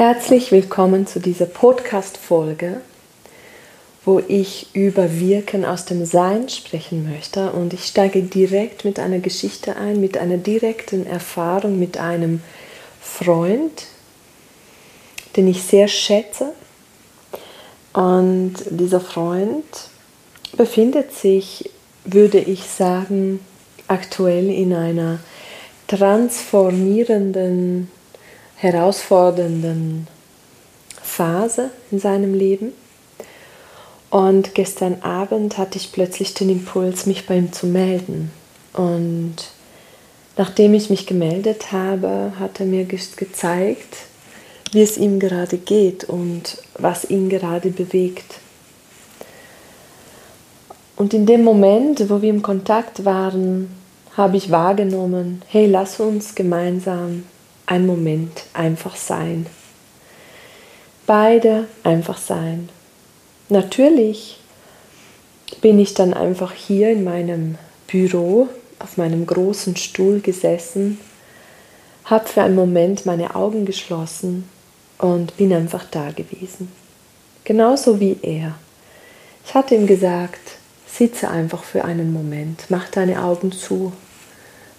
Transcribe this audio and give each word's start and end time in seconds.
Herzlich 0.00 0.50
willkommen 0.50 1.06
zu 1.06 1.20
dieser 1.20 1.44
Podcast-Folge, 1.44 2.80
wo 4.02 4.18
ich 4.18 4.74
über 4.74 5.20
Wirken 5.20 5.66
aus 5.66 5.84
dem 5.84 6.06
Sein 6.06 6.48
sprechen 6.48 7.06
möchte. 7.06 7.52
Und 7.52 7.74
ich 7.74 7.84
steige 7.84 8.22
direkt 8.22 8.86
mit 8.86 8.98
einer 8.98 9.18
Geschichte 9.18 9.76
ein, 9.76 10.00
mit 10.00 10.16
einer 10.16 10.38
direkten 10.38 11.04
Erfahrung 11.04 11.78
mit 11.78 11.98
einem 11.98 12.40
Freund, 12.98 13.88
den 15.36 15.48
ich 15.48 15.64
sehr 15.64 15.86
schätze. 15.86 16.54
Und 17.92 18.54
dieser 18.70 19.02
Freund 19.02 19.66
befindet 20.56 21.12
sich, 21.12 21.68
würde 22.06 22.38
ich 22.38 22.64
sagen, 22.64 23.40
aktuell 23.86 24.48
in 24.48 24.72
einer 24.72 25.18
transformierenden 25.88 27.90
herausfordernden 28.60 30.06
Phase 31.02 31.70
in 31.90 31.98
seinem 31.98 32.34
Leben. 32.34 32.72
Und 34.10 34.54
gestern 34.54 35.02
Abend 35.02 35.56
hatte 35.56 35.78
ich 35.78 35.92
plötzlich 35.92 36.34
den 36.34 36.50
Impuls, 36.50 37.06
mich 37.06 37.26
bei 37.26 37.38
ihm 37.38 37.52
zu 37.52 37.66
melden. 37.66 38.30
Und 38.74 39.36
nachdem 40.36 40.74
ich 40.74 40.90
mich 40.90 41.06
gemeldet 41.06 41.72
habe, 41.72 42.32
hat 42.38 42.60
er 42.60 42.66
mir 42.66 42.84
gezeigt, 42.84 43.96
wie 44.72 44.82
es 44.82 44.98
ihm 44.98 45.18
gerade 45.18 45.56
geht 45.56 46.04
und 46.04 46.58
was 46.78 47.08
ihn 47.08 47.30
gerade 47.30 47.70
bewegt. 47.70 48.40
Und 50.96 51.14
in 51.14 51.24
dem 51.24 51.44
Moment, 51.44 52.10
wo 52.10 52.20
wir 52.20 52.28
im 52.28 52.42
Kontakt 52.42 53.06
waren, 53.06 53.70
habe 54.16 54.36
ich 54.36 54.50
wahrgenommen, 54.50 55.40
hey, 55.48 55.66
lass 55.66 55.98
uns 55.98 56.34
gemeinsam 56.34 57.24
ein 57.70 57.86
Moment 57.86 58.46
einfach 58.52 58.96
sein. 58.96 59.46
Beide 61.06 61.68
einfach 61.84 62.18
sein. 62.18 62.68
Natürlich 63.48 64.40
bin 65.60 65.78
ich 65.78 65.94
dann 65.94 66.12
einfach 66.12 66.52
hier 66.52 66.90
in 66.90 67.04
meinem 67.04 67.58
Büro 67.86 68.48
auf 68.80 68.96
meinem 68.96 69.24
großen 69.24 69.76
Stuhl 69.76 70.20
gesessen, 70.20 70.98
habe 72.04 72.26
für 72.26 72.42
einen 72.42 72.56
Moment 72.56 73.06
meine 73.06 73.36
Augen 73.36 73.66
geschlossen 73.66 74.48
und 74.98 75.36
bin 75.36 75.52
einfach 75.52 75.84
da 75.90 76.10
gewesen. 76.10 76.72
Genauso 77.44 78.00
wie 78.00 78.16
er. 78.22 78.56
Ich 79.46 79.54
hatte 79.54 79.76
ihm 79.76 79.86
gesagt, 79.86 80.40
sitze 80.88 81.28
einfach 81.28 81.62
für 81.62 81.84
einen 81.84 82.12
Moment, 82.12 82.64
mach 82.68 82.88
deine 82.88 83.22
Augen 83.22 83.52
zu 83.52 83.92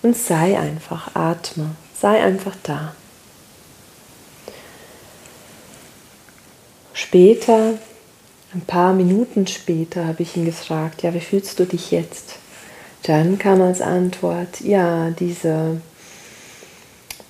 und 0.02 0.18
sei 0.18 0.60
einfach, 0.60 1.16
atme. 1.16 1.76
Sei 2.02 2.20
einfach 2.20 2.56
da. 2.64 2.96
Später, 6.94 7.76
ein 8.56 8.62
paar 8.62 8.94
Minuten 8.94 9.46
später, 9.46 10.08
habe 10.08 10.24
ich 10.24 10.36
ihn 10.36 10.46
gefragt, 10.46 11.04
ja, 11.04 11.14
wie 11.14 11.20
fühlst 11.20 11.60
du 11.60 11.66
dich 11.66 11.92
jetzt? 11.92 12.38
Dann 13.04 13.38
kam 13.38 13.62
als 13.62 13.82
Antwort, 13.82 14.62
ja, 14.62 15.12
diese, 15.12 15.80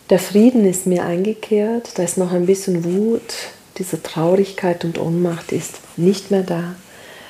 der 0.09 0.19
Frieden 0.19 0.63
ist 0.65 0.87
mir 0.87 1.03
eingekehrt, 1.03 1.97
da 1.97 2.03
ist 2.03 2.17
noch 2.17 2.31
ein 2.31 2.45
bisschen 2.45 2.85
Wut, 2.85 3.33
diese 3.77 4.01
Traurigkeit 4.01 4.85
und 4.85 4.97
Ohnmacht 4.97 5.51
ist 5.51 5.79
nicht 5.97 6.31
mehr 6.31 6.43
da. 6.43 6.75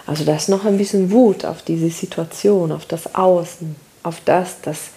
Also 0.05 0.25
da 0.25 0.35
ist 0.35 0.49
noch 0.49 0.65
ein 0.65 0.77
bisschen 0.77 1.11
Wut 1.11 1.43
auf 1.45 1.63
diese 1.63 1.89
Situation, 1.89 2.71
auf 2.71 2.85
das 2.85 3.15
Außen, 3.15 3.75
auf 4.03 4.21
das, 4.25 4.61
das 4.61 4.91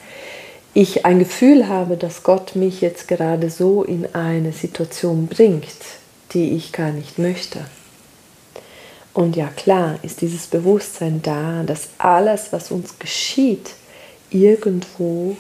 ich 0.75 1.07
ein 1.07 1.21
Gefühl 1.21 1.69
habe, 1.69 1.97
dass 1.97 2.25
Gott 2.25 2.57
mich 2.57 2.81
jetzt 2.81 3.07
gerade 3.07 3.49
so 3.49 3.85
in 3.85 4.13
eine 4.15 4.53
Situation 4.53 5.29
bringt, 5.29 5.69
die 6.33 6.57
ich 6.57 6.73
gar 6.73 6.91
nicht 6.91 7.19
möchte. 7.19 7.65
Und 9.13 9.37
ja 9.37 9.47
klar 9.47 9.99
ist 10.03 10.21
dieses 10.21 10.49
Bewusstsein 10.49 11.23
da, 11.23 11.63
dass 11.63 11.91
alles, 11.99 12.53
was 12.53 12.73
uns 12.73 12.99
geschieht, 12.99 13.71
irgendwo 14.31 15.37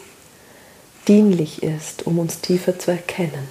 dienlich 1.08 1.64
ist, 1.64 2.06
um 2.06 2.20
uns 2.20 2.40
tiefer 2.40 2.78
zu 2.78 2.92
erkennen. 2.92 3.48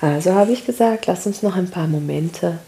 Also 0.00 0.34
habe 0.34 0.50
ich 0.50 0.66
gesagt, 0.66 1.06
lass 1.06 1.26
uns 1.26 1.42
noch 1.42 1.54
ein 1.54 1.70
paar 1.70 1.86
Momente 1.86 2.58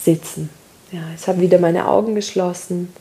sitzen. 0.00 0.50
Ja, 0.92 1.02
ich 1.16 1.26
habe 1.26 1.40
wieder 1.40 1.58
meine 1.58 1.88
Augen 1.88 2.14
geschlossen 2.14 2.92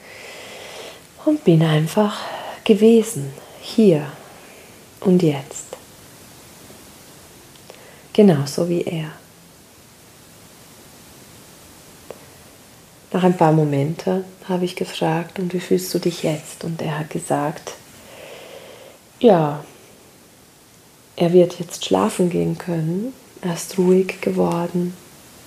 und 1.25 1.43
bin 1.43 1.61
einfach 1.61 2.21
gewesen, 2.63 3.31
hier 3.61 4.05
und 5.01 5.23
jetzt. 5.23 5.65
Genauso 8.13 8.67
wie 8.67 8.81
er. 8.81 9.11
Nach 13.11 13.23
ein 13.23 13.37
paar 13.37 13.51
Momenten 13.51 14.23
habe 14.47 14.65
ich 14.65 14.75
gefragt, 14.75 15.39
und 15.39 15.53
wie 15.53 15.59
fühlst 15.59 15.93
du 15.93 15.99
dich 15.99 16.23
jetzt? 16.23 16.63
Und 16.63 16.81
er 16.81 16.99
hat 16.99 17.09
gesagt, 17.09 17.73
ja, 19.19 19.63
er 21.15 21.33
wird 21.33 21.59
jetzt 21.59 21.85
schlafen 21.85 22.29
gehen 22.29 22.57
können, 22.57 23.13
er 23.41 23.53
ist 23.53 23.77
ruhig 23.77 24.21
geworden 24.21 24.95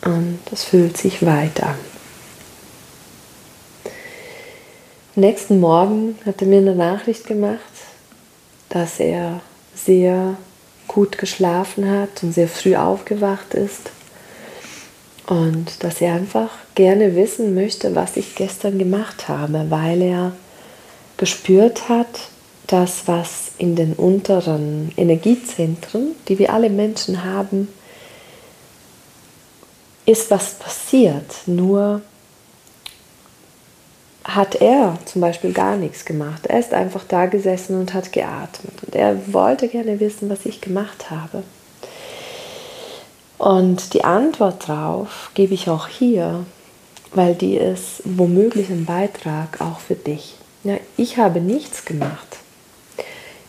und 0.05 0.41
es 0.51 0.65
fühlt 0.65 0.97
sich 0.97 1.25
weit 1.25 1.63
an. 1.63 1.77
Nächsten 5.15 5.61
Morgen 5.61 6.19
hat 6.25 6.41
er 6.41 6.49
mir 6.49 6.59
eine 6.59 6.75
Nachricht 6.75 7.27
gemacht, 7.27 7.61
dass 8.73 9.01
er 9.01 9.41
sehr 9.75 10.37
gut 10.89 11.19
geschlafen 11.19 11.89
hat 11.91 12.23
und 12.23 12.33
sehr 12.33 12.49
früh 12.49 12.75
aufgewacht 12.75 13.55
ist 13.55 13.91
und 15.27 15.85
dass 15.85 16.01
er 16.01 16.15
einfach 16.15 16.51
gerne 16.75 17.15
wissen 17.15 17.55
möchte, 17.55 17.95
was 17.95 18.17
ich 18.17 18.35
gestern 18.35 18.79
gemacht 18.79 19.29
habe, 19.29 19.67
weil 19.69 20.03
er 20.03 20.33
gespürt 21.19 21.89
hat, 21.89 22.29
dass 22.67 23.07
was 23.07 23.53
in 23.59 23.77
den 23.77 23.93
unteren 23.93 24.93
Energiezentren, 24.97 26.15
die 26.29 26.39
wir 26.39 26.53
alle 26.53 26.71
Menschen 26.71 27.25
haben, 27.25 27.69
ist 30.07 30.31
was 30.31 30.55
passiert. 30.55 31.31
Nur 31.47 32.01
hat 34.25 34.55
er 34.57 34.99
zum 35.05 35.21
Beispiel 35.21 35.53
gar 35.53 35.77
nichts 35.77 36.05
gemacht. 36.05 36.47
Er 36.47 36.61
ist 36.61 36.73
einfach 36.73 37.05
da 37.09 37.27
gesessen 37.27 37.79
und 37.79 37.93
hat 37.95 38.13
geatmet. 38.13 38.83
Und 38.85 38.95
er 38.95 39.33
wollte 39.33 39.69
gerne 39.69 40.01
wissen, 40.01 40.31
was 40.31 40.47
ich 40.47 40.61
gemacht 40.61 41.11
habe. 41.11 41.43
Und 43.39 43.95
die 43.95 44.05
Antwort 44.05 44.69
darauf 44.69 45.31
gebe 45.35 45.55
ich 45.55 45.69
auch 45.69 45.89
hier, 45.89 46.47
weil 47.13 47.35
die 47.35 47.57
ist 47.57 48.03
womöglich 48.05 48.71
ein 48.71 48.85
Beitrag 48.85 49.61
auch 49.61 49.81
für 49.81 49.97
dich. 49.97 50.37
Ja, 50.63 50.77
ich 50.97 51.19
habe 51.19 51.41
nichts 51.41 51.85
gemacht. 51.85 52.39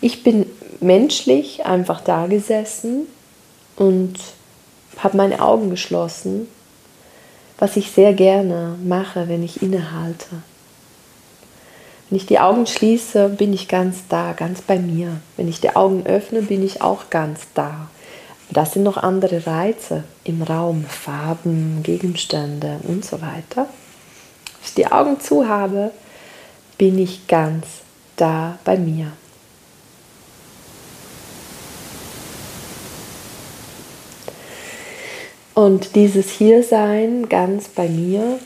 Ich 0.02 0.24
bin 0.24 0.48
menschlich 0.80 1.66
einfach 1.66 2.02
da 2.02 2.26
gesessen 2.26 3.08
und 3.76 4.16
habe 4.98 5.18
meine 5.18 5.42
Augen 5.42 5.70
geschlossen, 5.70 6.48
was 7.60 7.78
ich 7.78 7.92
sehr 7.92 8.14
gerne 8.14 8.76
mache, 8.84 9.30
wenn 9.30 9.44
ich 9.44 9.62
innehalte. 9.62 10.26
Wenn 12.14 12.20
ich 12.20 12.28
die 12.28 12.38
Augen 12.38 12.68
schließe, 12.68 13.28
bin 13.28 13.54
ich 13.54 13.68
ganz 13.68 14.04
da, 14.08 14.34
ganz 14.34 14.62
bei 14.62 14.78
mir. 14.78 15.20
Wenn 15.36 15.48
ich 15.48 15.62
die 15.62 15.76
Augen 15.76 16.06
öffne, 16.06 16.44
bin 16.44 16.64
ich 16.64 16.80
auch 16.84 17.10
ganz 17.10 17.48
da. 17.56 17.90
Das 18.52 18.74
sind 18.74 18.84
noch 18.84 18.98
andere 18.98 19.48
Reize 19.48 20.04
im 20.24 20.44
Raum, 20.44 20.86
Farben, 20.86 21.82
Gegenstände 21.82 22.80
und 22.84 23.04
so 23.04 23.20
weiter. 23.20 23.66
Wenn 23.66 24.64
ich 24.64 24.74
die 24.76 24.86
Augen 24.92 25.20
zu 25.22 25.48
habe, 25.48 25.90
bin 26.78 27.00
ich 27.00 27.26
ganz 27.26 27.66
da 28.16 28.60
bei 28.64 28.78
mir. 28.78 29.08
Und 35.56 35.96
dieses 35.96 36.30
Hiersein 36.30 37.28
ganz 37.28 37.70
bei 37.70 37.90
mir 37.90 38.38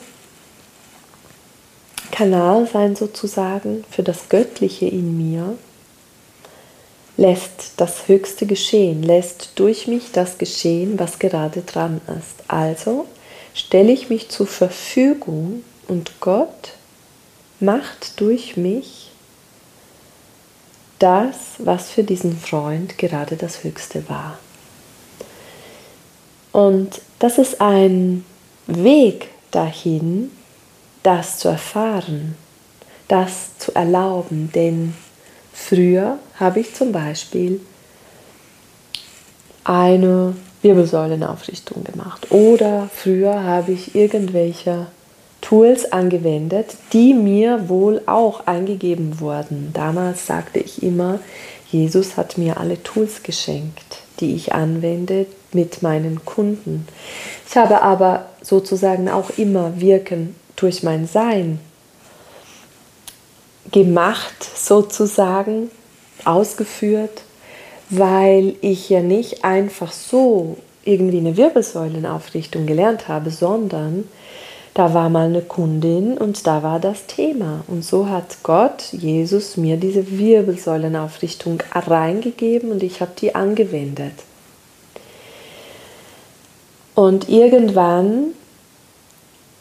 Kanal 2.18 2.66
sein 2.66 2.96
sozusagen 2.96 3.84
für 3.92 4.02
das 4.02 4.28
Göttliche 4.28 4.86
in 4.86 5.16
mir, 5.16 5.56
lässt 7.16 7.74
das 7.76 8.08
Höchste 8.08 8.44
geschehen, 8.44 9.04
lässt 9.04 9.52
durch 9.54 9.86
mich 9.86 10.10
das 10.10 10.36
geschehen, 10.36 10.98
was 10.98 11.20
gerade 11.20 11.60
dran 11.60 12.00
ist. 12.18 12.42
Also 12.48 13.06
stelle 13.54 13.92
ich 13.92 14.10
mich 14.10 14.30
zur 14.30 14.48
Verfügung 14.48 15.62
und 15.86 16.18
Gott 16.18 16.72
macht 17.60 18.20
durch 18.20 18.56
mich 18.56 19.12
das, 20.98 21.36
was 21.58 21.88
für 21.88 22.02
diesen 22.02 22.36
Freund 22.36 22.98
gerade 22.98 23.36
das 23.36 23.62
Höchste 23.62 24.08
war. 24.08 24.40
Und 26.50 27.00
das 27.20 27.38
ist 27.38 27.60
ein 27.60 28.24
Weg 28.66 29.28
dahin, 29.52 30.32
das 31.02 31.38
zu 31.38 31.48
erfahren, 31.48 32.36
das 33.08 33.56
zu 33.58 33.74
erlauben, 33.74 34.50
denn 34.54 34.94
früher 35.52 36.18
habe 36.38 36.60
ich 36.60 36.74
zum 36.74 36.92
Beispiel 36.92 37.60
eine 39.64 40.34
Wirbelsäulenaufrichtung 40.62 41.84
gemacht 41.84 42.30
oder 42.30 42.88
früher 42.94 43.44
habe 43.44 43.72
ich 43.72 43.94
irgendwelche 43.94 44.86
Tools 45.40 45.92
angewendet, 45.92 46.76
die 46.92 47.14
mir 47.14 47.68
wohl 47.68 48.02
auch 48.06 48.46
eingegeben 48.46 49.20
wurden. 49.20 49.70
Damals 49.72 50.26
sagte 50.26 50.58
ich 50.58 50.82
immer, 50.82 51.20
Jesus 51.70 52.16
hat 52.16 52.38
mir 52.38 52.58
alle 52.58 52.82
Tools 52.82 53.22
geschenkt, 53.22 54.02
die 54.20 54.34
ich 54.34 54.54
anwende 54.54 55.26
mit 55.52 55.82
meinen 55.82 56.24
Kunden. 56.24 56.88
Ich 57.48 57.56
habe 57.56 57.82
aber 57.82 58.26
sozusagen 58.42 59.08
auch 59.08 59.30
immer 59.36 59.80
Wirken 59.80 60.34
durch 60.60 60.82
mein 60.82 61.06
Sein 61.06 61.60
gemacht, 63.70 64.44
sozusagen 64.56 65.70
ausgeführt, 66.24 67.22
weil 67.90 68.56
ich 68.60 68.88
ja 68.90 69.00
nicht 69.00 69.44
einfach 69.44 69.92
so 69.92 70.56
irgendwie 70.84 71.18
eine 71.18 71.36
Wirbelsäulenaufrichtung 71.36 72.66
gelernt 72.66 73.08
habe, 73.08 73.30
sondern 73.30 74.04
da 74.74 74.94
war 74.94 75.10
mal 75.10 75.26
eine 75.26 75.42
Kundin 75.42 76.16
und 76.16 76.46
da 76.46 76.62
war 76.62 76.80
das 76.80 77.06
Thema. 77.06 77.64
Und 77.66 77.84
so 77.84 78.08
hat 78.08 78.38
Gott, 78.42 78.92
Jesus, 78.92 79.56
mir 79.56 79.76
diese 79.76 80.18
Wirbelsäulenaufrichtung 80.18 81.62
reingegeben 81.72 82.70
und 82.70 82.82
ich 82.82 83.00
habe 83.00 83.10
die 83.18 83.34
angewendet. 83.34 84.12
Und 86.94 87.28
irgendwann 87.28 88.34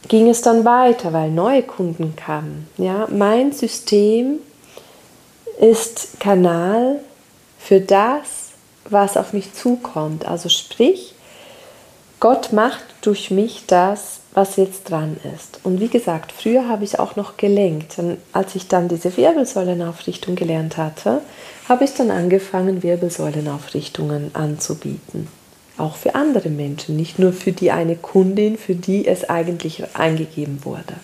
ging 0.07 0.29
es 0.29 0.41
dann 0.41 0.65
weiter, 0.65 1.13
weil 1.13 1.31
neue 1.31 1.63
Kunden 1.63 2.15
kamen. 2.15 2.69
Ja, 2.77 3.07
mein 3.09 3.51
System 3.51 4.39
ist 5.59 6.19
Kanal 6.19 6.99
für 7.59 7.81
das, 7.81 8.51
was 8.89 9.17
auf 9.17 9.33
mich 9.33 9.53
zukommt. 9.53 10.25
Also 10.25 10.49
sprich, 10.49 11.13
Gott 12.19 12.53
macht 12.53 12.83
durch 13.01 13.31
mich 13.31 13.65
das, 13.67 14.19
was 14.33 14.55
jetzt 14.55 14.89
dran 14.89 15.17
ist. 15.35 15.59
Und 15.63 15.79
wie 15.79 15.88
gesagt, 15.88 16.31
früher 16.31 16.67
habe 16.67 16.83
ich 16.83 16.99
auch 16.99 17.15
noch 17.15 17.38
gelenkt. 17.38 17.99
Und 17.99 18.17
als 18.33 18.55
ich 18.55 18.67
dann 18.67 18.88
diese 18.88 19.15
Wirbelsäulenaufrichtung 19.17 20.35
gelernt 20.35 20.77
hatte, 20.77 21.21
habe 21.67 21.83
ich 21.83 21.94
dann 21.94 22.11
angefangen, 22.11 22.83
Wirbelsäulenaufrichtungen 22.83 24.33
anzubieten. 24.33 25.27
Auch 25.77 25.95
für 25.95 26.15
andere 26.15 26.50
Menschen, 26.50 26.95
nicht 26.95 27.19
nur 27.19 27.33
für 27.33 27.51
die 27.51 27.71
eine 27.71 27.95
Kundin, 27.95 28.57
für 28.57 28.75
die 28.75 29.07
es 29.07 29.29
eigentlich 29.29 29.83
eingegeben 29.95 30.65
wurde. 30.65 30.95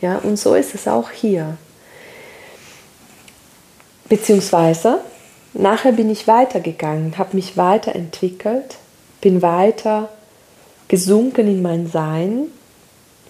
Ja, 0.00 0.18
und 0.18 0.38
so 0.38 0.54
ist 0.54 0.74
es 0.74 0.86
auch 0.86 1.10
hier. 1.10 1.56
Beziehungsweise, 4.08 5.00
nachher 5.54 5.92
bin 5.92 6.10
ich 6.10 6.26
weitergegangen, 6.26 7.18
habe 7.18 7.36
mich 7.36 7.56
weiterentwickelt, 7.56 8.76
bin 9.20 9.42
weiter 9.42 10.08
gesunken 10.88 11.46
in 11.46 11.62
mein 11.62 11.86
Sein, 11.86 12.46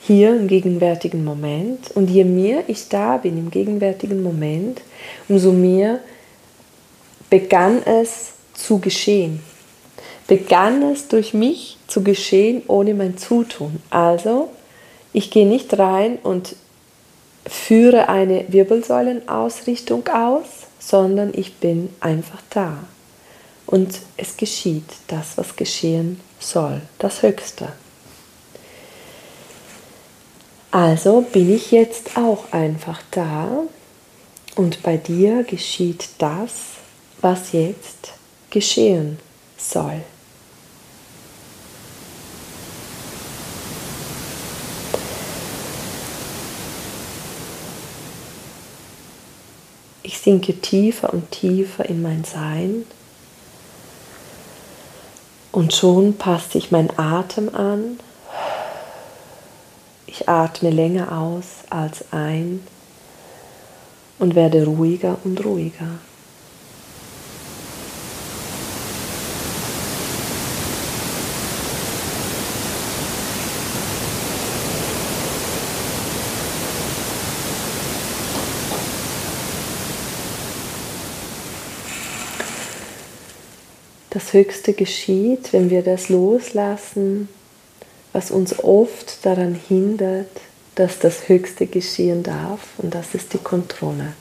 hier 0.01 0.37
im 0.37 0.47
gegenwärtigen 0.47 1.25
Moment. 1.25 1.91
Und 1.93 2.09
je 2.11 2.25
mehr 2.25 2.63
ich 2.69 2.89
da 2.89 3.17
bin 3.17 3.37
im 3.37 3.51
gegenwärtigen 3.51 4.23
Moment, 4.23 4.81
umso 5.29 5.53
mehr 5.53 6.01
begann 7.31 7.83
es 7.85 8.33
zu 8.55 8.79
geschehen. 8.79 9.41
Begann 10.29 10.83
es 10.83 11.09
durch 11.09 11.35
mich 11.35 11.79
zu 11.89 12.05
geschehen 12.05 12.63
ohne 12.69 12.95
mein 12.95 13.19
Zutun. 13.19 13.83
Also, 13.91 14.51
ich 15.13 15.31
gehe 15.31 15.47
nicht 15.47 15.77
rein 15.79 16.19
und 16.23 16.55
führe 17.47 18.09
eine 18.09 18.45
Wirbelsäulenausrichtung 18.49 20.07
aus, 20.09 20.45
sondern 20.79 21.33
ich 21.35 21.57
bin 21.57 21.89
einfach 22.01 22.43
da. 22.51 22.85
Und 23.67 24.01
es 24.17 24.37
geschieht 24.37 24.85
das, 25.09 25.37
was 25.37 25.57
geschehen 25.57 26.21
soll, 26.39 26.83
das 26.99 27.23
Höchste. 27.23 27.73
Also 30.71 31.23
bin 31.23 31.55
ich 31.55 31.71
jetzt 31.71 32.19
auch 32.19 32.53
einfach 32.53 33.01
da 33.11 33.63
und 34.57 34.83
bei 34.83 34.99
dir 34.99 35.43
geschieht 35.43 36.11
das, 36.19 36.53
was 37.23 37.53
jetzt 37.53 38.13
geschehen 38.51 39.19
soll. 39.57 40.03
Sinke 50.29 50.61
tiefer 50.61 51.11
und 51.15 51.31
tiefer 51.31 51.89
in 51.89 52.03
mein 52.03 52.23
Sein 52.23 52.85
und 55.53 55.73
schon 55.73 56.19
passt 56.19 56.53
sich 56.53 56.71
mein 56.71 56.91
Atem 56.99 57.55
an. 57.55 57.99
Ich 60.05 60.29
atme 60.29 60.69
länger 60.69 61.19
aus 61.19 61.65
als 61.71 62.05
ein 62.11 62.63
und 64.19 64.35
werde 64.35 64.67
ruhiger 64.67 65.17
und 65.25 65.43
ruhiger. 65.43 65.99
Das 84.19 84.33
Höchste 84.33 84.73
geschieht, 84.73 85.53
wenn 85.53 85.71
wir 85.71 85.83
das 85.83 86.09
loslassen, 86.09 87.29
was 88.13 88.33
uns 88.33 88.59
oft 88.59 89.25
daran 89.25 89.55
hindert, 89.69 90.27
dass 90.75 90.99
das 90.99 91.29
Höchste 91.29 91.69
geschehen 91.69 92.25
darf, 92.25 92.59
und 92.79 92.97
das 92.97 93.15
ist 93.15 93.33
die 93.33 93.39
Kontrolle. 93.39 94.15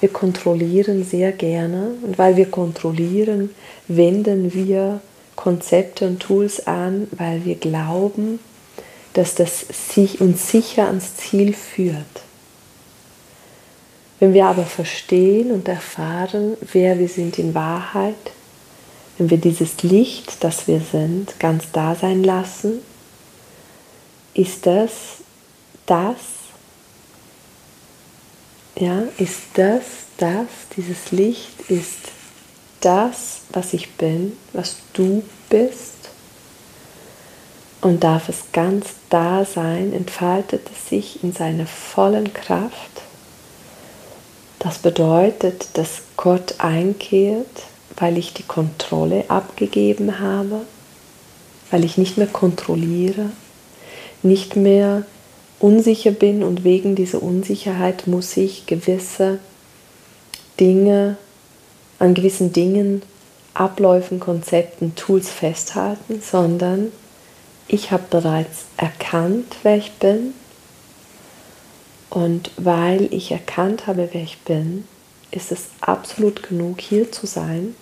Wir 0.00 0.08
kontrollieren 0.08 1.04
sehr 1.04 1.30
gerne 1.30 1.92
und 2.02 2.18
weil 2.18 2.36
wir 2.36 2.50
kontrollieren, 2.50 3.50
wenden 3.86 4.52
wir 4.52 5.00
Konzepte 5.36 6.08
und 6.08 6.18
Tools 6.18 6.66
an, 6.66 7.06
weil 7.12 7.44
wir 7.44 7.54
glauben, 7.54 8.40
dass 9.12 9.36
das 9.36 9.64
sich 9.92 10.20
uns 10.20 10.50
sicher 10.50 10.88
ans 10.88 11.14
Ziel 11.14 11.52
führt. 11.52 11.94
Wenn 14.18 14.34
wir 14.34 14.46
aber 14.46 14.64
verstehen 14.64 15.52
und 15.52 15.68
erfahren, 15.68 16.56
wer 16.72 16.98
wir 16.98 17.08
sind 17.08 17.38
in 17.38 17.54
Wahrheit, 17.54 18.16
wenn 19.20 19.28
wir 19.28 19.36
dieses 19.36 19.82
Licht, 19.82 20.42
das 20.42 20.66
wir 20.66 20.80
sind, 20.80 21.38
ganz 21.38 21.64
da 21.74 21.94
sein 21.94 22.24
lassen, 22.24 22.80
ist 24.32 24.64
das 24.64 24.92
das, 25.84 26.16
ja, 28.76 29.02
ist 29.18 29.40
das, 29.54 29.82
das, 30.16 30.46
dieses 30.74 31.12
Licht 31.12 31.68
ist 31.68 31.98
das, 32.80 33.42
was 33.52 33.74
ich 33.74 33.92
bin, 33.92 34.38
was 34.54 34.76
du 34.94 35.22
bist. 35.50 35.96
Und 37.82 38.02
darf 38.02 38.30
es 38.30 38.44
ganz 38.52 38.86
da 39.10 39.44
sein, 39.44 39.92
entfaltet 39.92 40.66
es 40.72 40.88
sich 40.88 41.22
in 41.22 41.34
seiner 41.34 41.66
vollen 41.66 42.32
Kraft. 42.32 43.02
Das 44.60 44.78
bedeutet, 44.78 45.76
dass 45.76 46.02
Gott 46.16 46.54
einkehrt 46.58 47.69
weil 48.00 48.16
ich 48.16 48.32
die 48.32 48.42
Kontrolle 48.42 49.24
abgegeben 49.28 50.18
habe, 50.18 50.62
weil 51.70 51.84
ich 51.84 51.98
nicht 51.98 52.16
mehr 52.16 52.26
kontrolliere, 52.26 53.26
nicht 54.22 54.56
mehr 54.56 55.04
unsicher 55.60 56.10
bin 56.10 56.42
und 56.42 56.64
wegen 56.64 56.96
dieser 56.96 57.22
Unsicherheit 57.22 58.06
muss 58.06 58.36
ich 58.36 58.66
gewisse 58.66 59.38
Dinge, 60.58 61.16
an 61.98 62.14
gewissen 62.14 62.52
Dingen, 62.52 63.02
Abläufen, 63.52 64.18
Konzepten, 64.18 64.94
Tools 64.94 65.28
festhalten, 65.28 66.22
sondern 66.22 66.90
ich 67.68 67.92
habe 67.92 68.04
bereits 68.08 68.64
erkannt, 68.78 69.56
wer 69.62 69.76
ich 69.76 69.92
bin. 69.92 70.32
Und 72.08 72.50
weil 72.56 73.12
ich 73.12 73.30
erkannt 73.30 73.86
habe, 73.86 74.08
wer 74.12 74.22
ich 74.22 74.38
bin, 74.38 74.84
ist 75.30 75.52
es 75.52 75.66
absolut 75.80 76.42
genug, 76.42 76.80
hier 76.80 77.12
zu 77.12 77.26
sein 77.26 77.74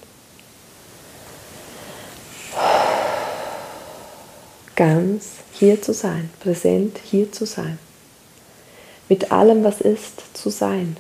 ganz 4.79 5.31
hier 5.53 5.83
zu 5.83 5.93
sein, 5.93 6.31
präsent 6.39 7.01
hier 7.05 7.33
zu 7.33 7.47
sein. 7.47 7.81
Mit 9.09 9.33
allem, 9.33 9.65
was 9.65 9.81
ist, 9.81 10.23
zu 10.35 10.51
sein. 10.51 10.97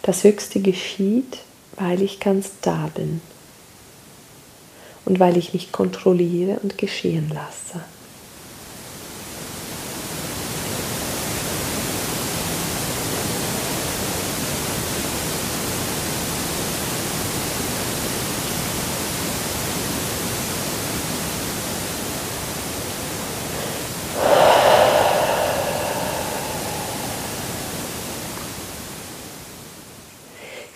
Das 0.00 0.24
Höchste 0.24 0.60
geschieht, 0.60 1.40
weil 1.76 2.00
ich 2.00 2.18
ganz 2.18 2.52
da 2.62 2.90
bin 2.94 3.20
und 5.04 5.20
weil 5.20 5.36
ich 5.36 5.52
mich 5.52 5.70
kontrolliere 5.70 6.58
und 6.60 6.78
geschehen 6.78 7.28
lasse. 7.28 7.84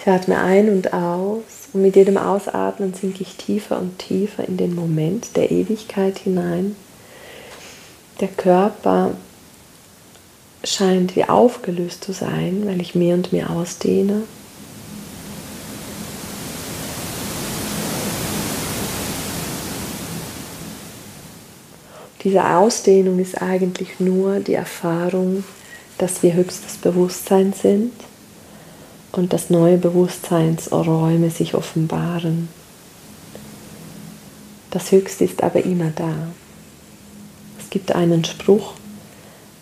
Ich 0.04 0.10
atme 0.10 0.36
ein 0.38 0.68
und 0.68 0.92
aus 0.92 1.70
und 1.72 1.80
mit 1.80 1.96
jedem 1.96 2.18
Ausatmen 2.18 2.92
sinke 2.92 3.22
ich 3.22 3.36
tiefer 3.38 3.78
und 3.78 3.98
tiefer 3.98 4.46
in 4.46 4.58
den 4.58 4.74
Moment 4.74 5.34
der 5.34 5.50
Ewigkeit 5.50 6.18
hinein. 6.18 6.76
Der 8.20 8.28
Körper 8.28 9.12
scheint 10.62 11.16
wie 11.16 11.24
aufgelöst 11.24 12.04
zu 12.04 12.12
sein, 12.12 12.64
weil 12.66 12.82
ich 12.82 12.94
mehr 12.94 13.14
und 13.14 13.32
mehr 13.32 13.48
ausdehne. 13.48 14.24
Diese 22.22 22.44
Ausdehnung 22.44 23.20
ist 23.20 23.40
eigentlich 23.40 24.00
nur 24.00 24.40
die 24.40 24.52
Erfahrung, 24.52 25.44
dass 25.96 26.22
wir 26.22 26.34
höchstes 26.34 26.76
Bewusstsein 26.76 27.54
sind 27.54 27.92
und 29.16 29.32
dass 29.32 29.48
neue 29.50 29.78
Bewusstseinsräume 29.78 31.30
sich 31.30 31.54
offenbaren. 31.54 32.48
Das 34.70 34.90
Höchste 34.90 35.24
ist 35.24 35.42
aber 35.42 35.64
immer 35.64 35.90
da. 35.94 36.12
Es 37.60 37.70
gibt 37.70 37.92
einen 37.92 38.24
Spruch, 38.24 38.74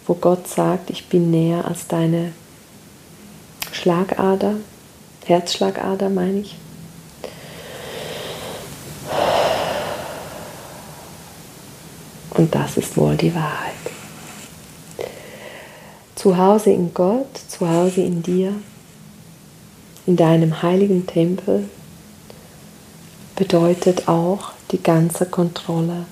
wo 0.06 0.14
Gott 0.14 0.48
sagt, 0.48 0.88
ich 0.88 1.08
bin 1.08 1.30
näher 1.30 1.66
als 1.66 1.86
deine 1.86 2.32
Schlagader, 3.72 4.54
Herzschlagader 5.26 6.08
meine 6.08 6.40
ich. 6.40 6.56
Und 12.30 12.54
das 12.54 12.78
ist 12.78 12.96
wohl 12.96 13.16
die 13.16 13.34
Wahrheit. 13.34 13.72
Zu 16.14 16.38
Hause 16.38 16.70
in 16.70 16.94
Gott, 16.94 17.36
zu 17.48 17.68
Hause 17.68 18.00
in 18.00 18.22
dir, 18.22 18.54
in 20.06 20.16
deinem 20.16 20.62
heiligen 20.62 21.06
Tempel 21.06 21.68
bedeutet 23.36 24.08
auch 24.08 24.52
die 24.70 24.82
ganze 24.82 25.26
Kontrolle 25.26 26.06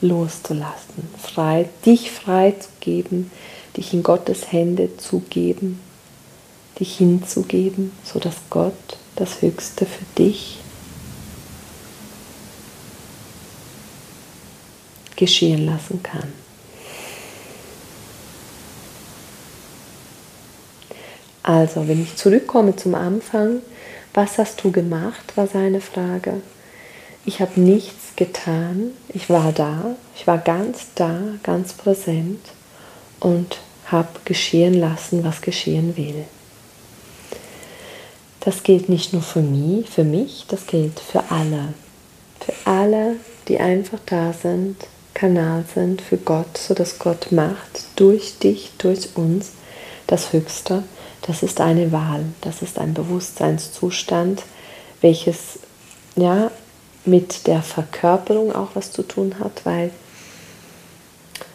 loszulassen, 0.00 1.08
frei, 1.18 1.68
dich 1.84 2.10
frei 2.10 2.52
zu 2.52 2.68
geben, 2.80 3.30
dich 3.76 3.92
in 3.92 4.02
Gottes 4.02 4.52
Hände 4.52 4.96
zu 4.96 5.20
geben, 5.30 5.80
dich 6.78 6.96
hinzugeben, 6.98 7.92
sodass 8.04 8.36
Gott 8.50 8.98
das 9.16 9.42
Höchste 9.42 9.86
für 9.86 10.04
dich 10.18 10.58
geschehen 15.16 15.64
lassen 15.64 16.02
kann. 16.02 16.43
Also, 21.44 21.86
wenn 21.86 22.02
ich 22.02 22.16
zurückkomme 22.16 22.74
zum 22.74 22.94
Anfang, 22.94 23.60
was 24.14 24.38
hast 24.38 24.64
du 24.64 24.72
gemacht, 24.72 25.36
war 25.36 25.46
seine 25.46 25.82
Frage. 25.82 26.40
Ich 27.26 27.40
habe 27.40 27.60
nichts 27.60 28.16
getan, 28.16 28.92
ich 29.10 29.28
war 29.28 29.52
da, 29.52 29.94
ich 30.16 30.26
war 30.26 30.38
ganz 30.38 30.86
da, 30.94 31.18
ganz 31.42 31.74
präsent 31.74 32.40
und 33.20 33.58
habe 33.86 34.08
geschehen 34.24 34.72
lassen, 34.72 35.22
was 35.22 35.42
geschehen 35.42 35.98
will. 35.98 36.24
Das 38.40 38.62
gilt 38.62 38.88
nicht 38.88 39.12
nur 39.12 39.22
für 39.22 39.42
mich, 39.42 39.90
für 39.90 40.04
mich, 40.04 40.46
das 40.48 40.66
gilt 40.66 40.98
für 40.98 41.24
alle. 41.30 41.74
Für 42.40 42.54
alle, 42.64 43.16
die 43.48 43.60
einfach 43.60 44.00
da 44.06 44.32
sind, 44.32 44.76
Kanal 45.12 45.64
sind 45.74 46.00
für 46.00 46.16
Gott, 46.16 46.56
sodass 46.56 46.98
Gott 46.98 47.32
macht 47.32 47.84
durch 47.96 48.38
dich, 48.38 48.70
durch 48.78 49.10
uns 49.14 49.52
das 50.06 50.32
Höchste 50.32 50.84
das 51.26 51.42
ist 51.42 51.60
eine 51.60 51.90
Wahl, 51.90 52.24
das 52.42 52.62
ist 52.62 52.78
ein 52.78 52.94
Bewusstseinszustand, 52.94 54.42
welches 55.00 55.58
ja 56.16 56.50
mit 57.04 57.46
der 57.46 57.62
Verkörperung 57.62 58.54
auch 58.54 58.70
was 58.74 58.92
zu 58.92 59.02
tun 59.02 59.36
hat, 59.40 59.64
weil 59.64 59.90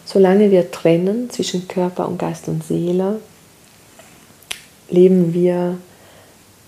solange 0.05 0.51
wir 0.51 0.71
trennen 0.71 1.29
zwischen 1.29 1.67
Körper 1.67 2.07
und 2.07 2.17
Geist 2.17 2.47
und 2.47 2.63
Seele, 2.63 3.19
leben 4.89 5.33
wir 5.33 5.77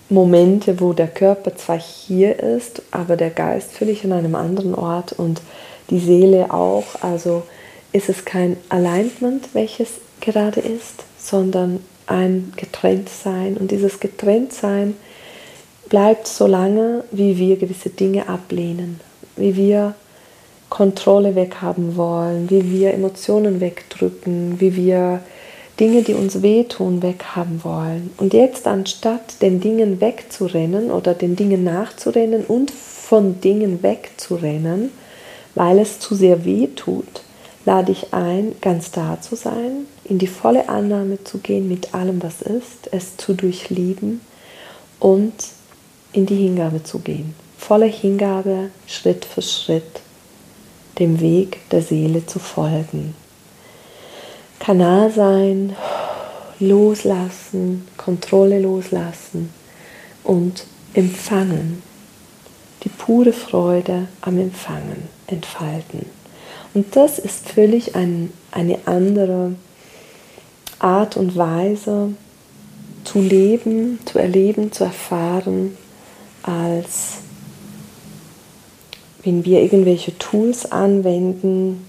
Momente, 0.08 0.80
wo 0.80 0.92
der 0.92 1.08
Körper 1.08 1.56
zwar 1.56 1.80
hier 1.80 2.38
ist, 2.38 2.82
aber 2.90 3.16
der 3.16 3.30
Geist 3.30 3.72
völlig 3.72 4.04
an 4.04 4.12
einem 4.12 4.34
anderen 4.34 4.74
Ort 4.74 5.12
und 5.12 5.40
die 5.90 5.98
Seele 5.98 6.52
auch. 6.52 6.84
Also 7.00 7.42
ist 7.92 8.08
es 8.08 8.24
kein 8.24 8.56
Alignment, 8.68 9.48
welches 9.54 9.88
gerade 10.20 10.60
ist, 10.60 11.04
sondern 11.18 11.80
ein 12.12 12.52
Getrenntsein. 12.56 13.56
Und 13.56 13.70
dieses 13.70 13.98
Getrenntsein 13.98 14.94
bleibt 15.88 16.26
so 16.26 16.46
lange, 16.46 17.04
wie 17.10 17.38
wir 17.38 17.56
gewisse 17.56 17.90
Dinge 17.90 18.28
ablehnen, 18.28 19.00
wie 19.36 19.56
wir 19.56 19.94
Kontrolle 20.68 21.34
weghaben 21.34 21.96
wollen, 21.96 22.48
wie 22.48 22.70
wir 22.70 22.94
Emotionen 22.94 23.60
wegdrücken, 23.60 24.60
wie 24.60 24.74
wir 24.76 25.20
Dinge, 25.80 26.02
die 26.02 26.14
uns 26.14 26.42
wehtun, 26.42 27.02
weghaben 27.02 27.64
wollen. 27.64 28.10
Und 28.18 28.32
jetzt 28.34 28.66
anstatt 28.66 29.42
den 29.42 29.60
Dingen 29.60 30.00
wegzurennen 30.00 30.90
oder 30.90 31.14
den 31.14 31.36
Dingen 31.36 31.64
nachzurennen 31.64 32.44
und 32.44 32.70
von 32.70 33.40
Dingen 33.40 33.82
wegzurennen, 33.82 34.90
weil 35.54 35.78
es 35.78 35.98
zu 35.98 36.14
sehr 36.14 36.44
weh 36.44 36.68
tut, 36.68 37.22
lade 37.64 37.92
ich 37.92 38.14
ein, 38.14 38.52
ganz 38.60 38.90
da 38.90 39.20
zu 39.20 39.36
sein, 39.36 39.86
in 40.12 40.18
die 40.18 40.26
volle 40.26 40.68
Annahme 40.68 41.24
zu 41.24 41.38
gehen 41.38 41.68
mit 41.68 41.94
allem, 41.94 42.22
was 42.22 42.42
ist, 42.42 42.92
es 42.92 43.16
zu 43.16 43.32
durchlieben 43.32 44.20
und 45.00 45.32
in 46.12 46.26
die 46.26 46.36
Hingabe 46.36 46.82
zu 46.82 46.98
gehen. 46.98 47.34
Volle 47.56 47.86
Hingabe, 47.86 48.68
Schritt 48.86 49.24
für 49.24 49.40
Schritt, 49.40 50.02
dem 50.98 51.18
Weg 51.20 51.66
der 51.70 51.80
Seele 51.80 52.26
zu 52.26 52.40
folgen. 52.40 53.14
Kanal 54.58 55.10
sein, 55.10 55.74
loslassen, 56.60 57.88
Kontrolle 57.96 58.60
loslassen 58.60 59.48
und 60.24 60.66
empfangen. 60.92 61.82
Die 62.84 62.90
pure 62.90 63.32
Freude 63.32 64.08
am 64.20 64.36
Empfangen 64.36 65.08
entfalten. 65.26 66.04
Und 66.74 66.96
das 66.96 67.18
ist 67.18 67.48
völlig 67.48 67.96
ein, 67.96 68.30
eine 68.50 68.78
andere 68.84 69.54
Art 70.82 71.16
und 71.16 71.36
Weise 71.36 72.14
zu 73.04 73.20
leben, 73.20 73.98
zu 74.04 74.18
erleben, 74.18 74.72
zu 74.72 74.84
erfahren, 74.84 75.76
als 76.42 77.18
wenn 79.22 79.44
wir 79.44 79.62
irgendwelche 79.62 80.16
Tools 80.18 80.70
anwenden, 80.70 81.86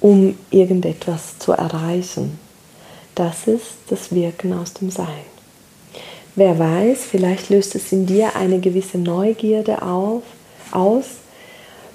um 0.00 0.36
irgendetwas 0.50 1.38
zu 1.38 1.52
erreichen. 1.52 2.38
Das 3.14 3.46
ist 3.46 3.74
das 3.88 4.12
Wirken 4.12 4.52
aus 4.52 4.74
dem 4.74 4.90
Sein. 4.90 5.06
Wer 6.34 6.58
weiß, 6.58 7.04
vielleicht 7.04 7.50
löst 7.50 7.74
es 7.74 7.92
in 7.92 8.06
dir 8.06 8.34
eine 8.36 8.58
gewisse 8.58 8.98
Neugierde 8.98 9.82
auf, 9.82 10.22
aus, 10.70 11.04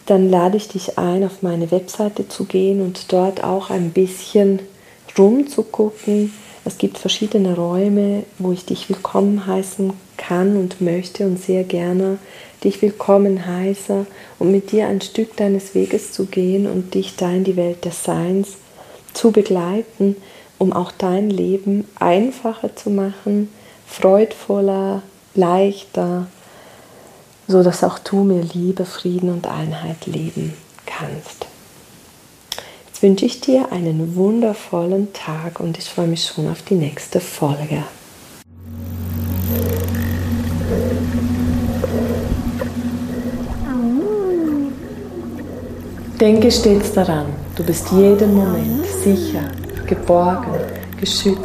dann 0.06 0.30
lade 0.30 0.58
ich 0.58 0.70
dich 0.70 0.98
ein, 0.98 1.24
auf 1.24 1.42
meine 1.42 1.72
Webseite 1.72 2.28
zu 2.30 2.46
gehen 2.46 2.82
und 2.82 3.12
dort 3.12 3.44
auch 3.44 3.70
ein 3.70 3.92
bisschen 3.92 4.60
rumzugucken. 5.18 6.34
Es 6.66 6.78
gibt 6.78 6.98
verschiedene 6.98 7.56
Räume, 7.56 8.24
wo 8.40 8.52
ich 8.52 8.66
dich 8.66 8.90
willkommen 8.90 9.46
heißen 9.46 9.94
kann 10.18 10.58
und 10.58 10.82
möchte 10.82 11.26
und 11.26 11.42
sehr 11.42 11.64
gerne 11.64 12.18
dich 12.64 12.82
willkommen 12.82 13.46
heiße 13.46 14.06
und 14.40 14.52
mit 14.52 14.72
dir 14.72 14.88
ein 14.88 15.02
Stück 15.02 15.38
deines 15.38 15.76
Weges 15.76 16.12
zu 16.12 16.26
gehen 16.26 16.68
und 16.68 16.94
dich 16.94 17.16
da 17.16 17.32
in 17.32 17.44
die 17.44 17.56
Welt 17.56 17.86
des 17.86 18.04
Seins 18.04 18.58
zu 19.14 19.32
begleiten, 19.32 20.16
um 20.58 20.74
auch 20.74 20.92
dein 20.92 21.30
Leben 21.30 21.88
einfacher 22.00 22.76
zu 22.76 22.90
machen, 22.90 23.50
freudvoller, 23.86 25.04
leichter, 25.36 26.28
so 27.48 27.64
dass 27.64 27.84
auch 27.84 28.00
du 28.00 28.24
mehr 28.24 28.44
Liebe, 28.44 28.86
Frieden 28.86 29.30
und 29.30 29.48
Einheit 29.48 30.06
leben 30.06 30.54
kannst. 30.86 31.47
Wünsche 33.00 33.26
ich 33.26 33.42
dir 33.42 33.72
einen 33.72 34.16
wundervollen 34.16 35.14
Tag 35.14 35.60
und 35.60 35.78
ich 35.78 35.86
freue 35.86 36.08
mich 36.08 36.26
schon 36.26 36.50
auf 36.50 36.64
die 36.64 36.74
nächste 36.74 37.20
Folge. 37.20 37.84
Denke 46.20 46.50
stets 46.50 46.94
daran, 46.94 47.28
du 47.56 47.64
bist 47.64 47.92
jeden 47.92 48.34
Moment 48.34 48.86
sicher, 49.04 49.52
geborgen, 49.86 50.56
geschützt, 51.00 51.38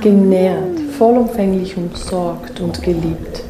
genährt, 0.00 0.80
vollumfänglich 0.96 1.76
umsorgt 1.76 2.60
und 2.60 2.82
geliebt. 2.82 3.42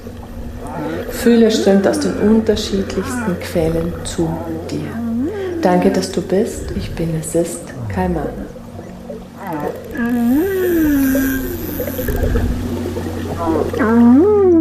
Fühle 1.10 1.52
strömt 1.52 1.86
aus 1.86 2.00
den 2.00 2.14
unterschiedlichsten 2.14 3.38
Quellen 3.38 3.92
zu 4.02 4.28
dir. 4.68 5.07
Danke, 5.62 5.90
dass 5.90 6.12
du 6.12 6.22
bist. 6.22 6.70
Ich 6.76 6.94
bin, 6.94 7.14
es 7.18 7.34
ist 7.34 7.60
Kaimana. 7.88 8.30
Mm-hmm. 13.78 14.57